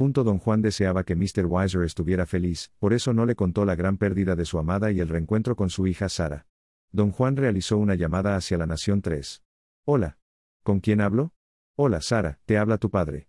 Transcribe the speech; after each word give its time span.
Punto 0.00 0.24
don 0.24 0.38
Juan 0.38 0.62
deseaba 0.62 1.04
que 1.04 1.14
Mr. 1.14 1.44
Weiser 1.44 1.82
estuviera 1.82 2.24
feliz, 2.24 2.72
por 2.78 2.94
eso 2.94 3.12
no 3.12 3.26
le 3.26 3.34
contó 3.34 3.66
la 3.66 3.74
gran 3.74 3.98
pérdida 3.98 4.34
de 4.34 4.46
su 4.46 4.58
amada 4.58 4.90
y 4.90 4.98
el 4.98 5.10
reencuentro 5.10 5.56
con 5.56 5.68
su 5.68 5.86
hija 5.86 6.08
Sara. 6.08 6.46
Don 6.90 7.10
Juan 7.10 7.36
realizó 7.36 7.76
una 7.76 7.96
llamada 7.96 8.34
hacia 8.34 8.56
la 8.56 8.66
Nación 8.66 9.02
3. 9.02 9.42
Hola. 9.84 10.16
¿Con 10.62 10.80
quién 10.80 11.02
hablo? 11.02 11.34
Hola 11.76 12.00
Sara, 12.00 12.40
te 12.46 12.56
habla 12.56 12.78
tu 12.78 12.88
padre. 12.88 13.28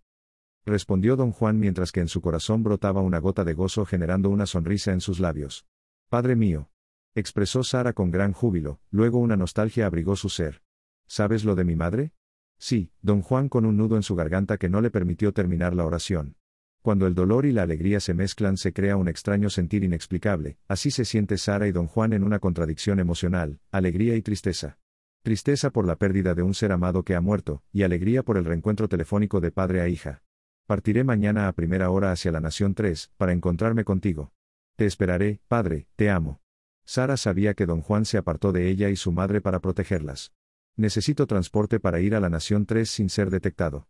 Respondió 0.66 1.18
don 1.18 1.34
Juan 1.34 1.60
mientras 1.60 1.92
que 1.92 2.00
en 2.00 2.08
su 2.08 2.22
corazón 2.22 2.64
brotaba 2.64 3.02
una 3.02 3.20
gota 3.20 3.44
de 3.44 3.54
gozo 3.54 3.86
generando 3.86 4.30
una 4.30 4.46
sonrisa 4.46 4.94
en 4.94 5.02
sus 5.02 5.20
labios. 5.20 5.66
Padre 6.08 6.38
mío. 6.38 6.72
Expresó 7.16 7.66
Sara 7.66 7.92
con 7.92 8.12
gran 8.12 8.32
júbilo, 8.32 8.80
luego 8.92 9.20
una 9.20 9.36
nostalgia 9.36 9.88
abrigó 9.88 10.16
su 10.16 10.30
ser. 10.30 10.62
¿Sabes 11.06 11.44
lo 11.44 11.56
de 11.56 11.66
mi 11.66 11.76
madre? 11.76 12.14
Sí, 12.58 12.94
don 13.02 13.24
Juan 13.24 13.50
con 13.50 13.66
un 13.66 13.76
nudo 13.76 13.98
en 13.98 14.04
su 14.04 14.16
garganta 14.16 14.58
que 14.58 14.70
no 14.70 14.80
le 14.80 14.90
permitió 14.90 15.34
terminar 15.34 15.76
la 15.76 15.86
oración. 15.86 16.38
Cuando 16.82 17.06
el 17.06 17.14
dolor 17.14 17.46
y 17.46 17.52
la 17.52 17.62
alegría 17.62 18.00
se 18.00 18.16
mezclan 18.16 18.58
se 18.58 18.74
crea 18.74 18.98
un 18.98 19.08
extraño 19.08 19.52
sentir 19.52 19.84
inexplicable, 19.84 20.58
así 20.68 20.90
se 20.90 21.06
siente 21.06 21.38
Sara 21.38 21.68
y 21.68 21.72
don 21.72 21.86
Juan 21.86 22.12
en 22.12 22.24
una 22.24 22.40
contradicción 22.40 23.00
emocional, 23.00 23.60
alegría 23.70 24.16
y 24.16 24.24
tristeza. 24.24 24.80
Tristeza 25.22 25.70
por 25.70 25.86
la 25.86 25.98
pérdida 25.98 26.34
de 26.34 26.42
un 26.42 26.56
ser 26.56 26.72
amado 26.72 27.04
que 27.04 27.14
ha 27.14 27.22
muerto, 27.22 27.62
y 27.72 27.84
alegría 27.84 28.24
por 28.24 28.36
el 28.38 28.46
reencuentro 28.46 28.88
telefónico 28.88 29.40
de 29.40 29.52
padre 29.52 29.82
a 29.82 29.88
hija. 29.90 30.24
Partiré 30.66 31.04
mañana 31.04 31.48
a 31.48 31.54
primera 31.54 31.92
hora 31.92 32.12
hacia 32.12 32.32
la 32.32 32.40
Nación 32.40 32.74
3, 32.74 33.12
para 33.16 33.32
encontrarme 33.32 33.84
contigo. 33.84 34.34
Te 34.76 34.88
esperaré, 34.88 35.40
padre, 35.48 35.88
te 35.96 36.10
amo. 36.10 36.42
Sara 36.84 37.16
sabía 37.16 37.54
que 37.54 37.68
don 37.68 37.82
Juan 37.82 38.06
se 38.06 38.18
apartó 38.18 38.52
de 38.52 38.70
ella 38.70 38.90
y 38.90 38.96
su 38.96 39.12
madre 39.12 39.40
para 39.40 39.60
protegerlas. 39.60 40.34
Necesito 40.76 41.28
transporte 41.28 41.80
para 41.80 42.00
ir 42.00 42.16
a 42.16 42.20
la 42.20 42.30
Nación 42.32 42.66
3 42.66 42.90
sin 42.90 43.10
ser 43.10 43.30
detectado. 43.30 43.88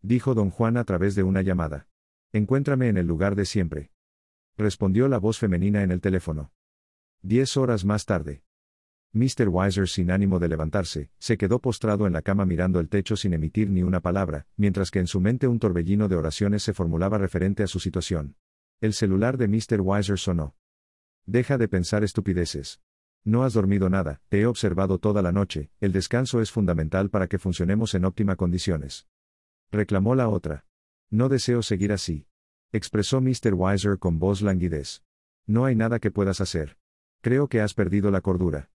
Dijo 0.00 0.34
don 0.34 0.50
Juan 0.50 0.76
a 0.76 0.84
través 0.84 1.16
de 1.16 1.24
una 1.24 1.42
llamada. 1.42 1.89
Encuéntrame 2.32 2.86
en 2.86 2.96
el 2.96 3.08
lugar 3.08 3.34
de 3.34 3.44
siempre. 3.44 3.90
Respondió 4.56 5.08
la 5.08 5.18
voz 5.18 5.38
femenina 5.40 5.82
en 5.82 5.90
el 5.90 6.00
teléfono. 6.00 6.52
Diez 7.22 7.56
horas 7.56 7.84
más 7.84 8.06
tarde. 8.06 8.44
Mr. 9.12 9.48
Weiser, 9.48 9.88
sin 9.88 10.12
ánimo 10.12 10.38
de 10.38 10.46
levantarse, 10.46 11.10
se 11.18 11.36
quedó 11.36 11.58
postrado 11.58 12.06
en 12.06 12.12
la 12.12 12.22
cama 12.22 12.46
mirando 12.46 12.78
el 12.78 12.88
techo 12.88 13.16
sin 13.16 13.34
emitir 13.34 13.68
ni 13.68 13.82
una 13.82 13.98
palabra, 13.98 14.46
mientras 14.56 14.92
que 14.92 15.00
en 15.00 15.08
su 15.08 15.20
mente 15.20 15.48
un 15.48 15.58
torbellino 15.58 16.06
de 16.06 16.14
oraciones 16.14 16.62
se 16.62 16.72
formulaba 16.72 17.18
referente 17.18 17.64
a 17.64 17.66
su 17.66 17.80
situación. 17.80 18.36
El 18.80 18.92
celular 18.92 19.36
de 19.36 19.48
Mr. 19.48 19.80
Weiser 19.80 20.18
sonó. 20.18 20.54
Deja 21.26 21.58
de 21.58 21.66
pensar 21.66 22.04
estupideces. 22.04 22.80
No 23.24 23.42
has 23.42 23.54
dormido 23.54 23.90
nada, 23.90 24.22
te 24.28 24.42
he 24.42 24.46
observado 24.46 24.98
toda 24.98 25.20
la 25.20 25.32
noche, 25.32 25.72
el 25.80 25.90
descanso 25.90 26.40
es 26.40 26.52
fundamental 26.52 27.10
para 27.10 27.26
que 27.26 27.40
funcionemos 27.40 27.94
en 27.94 28.04
óptima 28.04 28.36
condiciones. 28.36 29.08
Reclamó 29.72 30.14
la 30.14 30.28
otra. 30.28 30.64
No 31.10 31.28
deseo 31.28 31.62
seguir 31.62 31.92
así. 31.92 32.26
Expresó 32.72 33.20
Mr. 33.20 33.54
Weiser 33.54 33.98
con 33.98 34.20
voz 34.20 34.42
languidez. 34.42 35.02
No 35.44 35.64
hay 35.64 35.74
nada 35.74 35.98
que 35.98 36.12
puedas 36.12 36.40
hacer. 36.40 36.76
Creo 37.20 37.48
que 37.48 37.60
has 37.60 37.74
perdido 37.74 38.12
la 38.12 38.20
cordura. 38.20 38.70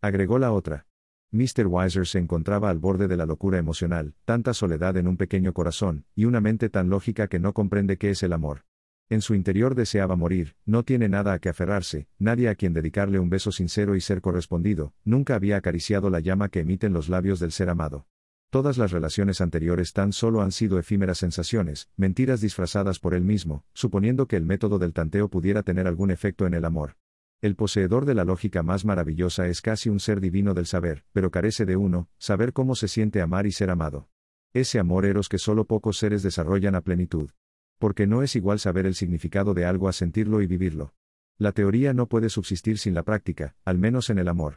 Agregó 0.00 0.38
la 0.38 0.52
otra. 0.52 0.86
Mr. 1.32 1.66
Weiser 1.66 2.06
se 2.06 2.18
encontraba 2.18 2.70
al 2.70 2.78
borde 2.78 3.08
de 3.08 3.16
la 3.18 3.26
locura 3.26 3.58
emocional, 3.58 4.14
tanta 4.24 4.54
soledad 4.54 4.96
en 4.96 5.06
un 5.06 5.18
pequeño 5.18 5.52
corazón, 5.52 6.06
y 6.14 6.24
una 6.24 6.40
mente 6.40 6.70
tan 6.70 6.88
lógica 6.88 7.28
que 7.28 7.38
no 7.38 7.52
comprende 7.52 7.98
qué 7.98 8.10
es 8.10 8.22
el 8.22 8.32
amor. 8.32 8.64
En 9.10 9.20
su 9.20 9.34
interior 9.34 9.74
deseaba 9.74 10.16
morir, 10.16 10.56
no 10.64 10.82
tiene 10.82 11.08
nada 11.08 11.34
a 11.34 11.38
que 11.40 11.50
aferrarse, 11.50 12.08
nadie 12.18 12.48
a 12.48 12.54
quien 12.54 12.72
dedicarle 12.72 13.18
un 13.18 13.28
beso 13.28 13.52
sincero 13.52 13.96
y 13.96 14.00
ser 14.00 14.22
correspondido, 14.22 14.94
nunca 15.04 15.34
había 15.34 15.58
acariciado 15.58 16.08
la 16.08 16.20
llama 16.20 16.48
que 16.48 16.60
emiten 16.60 16.92
los 16.92 17.08
labios 17.08 17.38
del 17.38 17.52
ser 17.52 17.68
amado. 17.68 18.06
Todas 18.50 18.78
las 18.78 18.92
relaciones 18.92 19.40
anteriores 19.40 19.92
tan 19.92 20.12
solo 20.12 20.40
han 20.40 20.52
sido 20.52 20.78
efímeras 20.78 21.18
sensaciones, 21.18 21.88
mentiras 21.96 22.40
disfrazadas 22.40 23.00
por 23.00 23.14
él 23.14 23.24
mismo, 23.24 23.64
suponiendo 23.74 24.26
que 24.26 24.36
el 24.36 24.44
método 24.44 24.78
del 24.78 24.92
tanteo 24.92 25.28
pudiera 25.28 25.62
tener 25.62 25.86
algún 25.86 26.10
efecto 26.10 26.46
en 26.46 26.54
el 26.54 26.64
amor. 26.64 26.96
El 27.42 27.56
poseedor 27.56 28.06
de 28.06 28.14
la 28.14 28.24
lógica 28.24 28.62
más 28.62 28.84
maravillosa 28.84 29.46
es 29.48 29.60
casi 29.60 29.90
un 29.90 30.00
ser 30.00 30.20
divino 30.20 30.54
del 30.54 30.66
saber, 30.66 31.04
pero 31.12 31.30
carece 31.30 31.66
de 31.66 31.76
uno, 31.76 32.08
saber 32.18 32.52
cómo 32.52 32.76
se 32.76 32.88
siente 32.88 33.20
amar 33.20 33.46
y 33.46 33.52
ser 33.52 33.68
amado. 33.68 34.08
Ese 34.54 34.78
amor 34.78 35.04
eros 35.04 35.28
que 35.28 35.38
solo 35.38 35.66
pocos 35.66 35.98
seres 35.98 36.22
desarrollan 36.22 36.76
a 36.76 36.80
plenitud. 36.80 37.30
Porque 37.78 38.06
no 38.06 38.22
es 38.22 38.36
igual 38.36 38.58
saber 38.58 38.86
el 38.86 38.94
significado 38.94 39.52
de 39.52 39.66
algo 39.66 39.88
a 39.88 39.92
sentirlo 39.92 40.40
y 40.40 40.46
vivirlo. 40.46 40.94
La 41.36 41.52
teoría 41.52 41.92
no 41.92 42.06
puede 42.06 42.30
subsistir 42.30 42.78
sin 42.78 42.94
la 42.94 43.02
práctica, 43.02 43.54
al 43.66 43.76
menos 43.76 44.08
en 44.08 44.18
el 44.18 44.28
amor. 44.28 44.54